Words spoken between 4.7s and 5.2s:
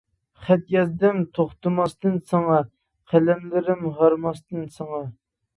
ساڭا.